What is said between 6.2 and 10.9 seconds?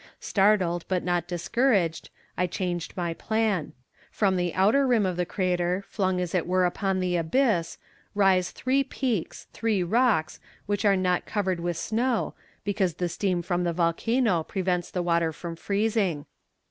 it were upon the abyss, rise three peaks, three rocks, which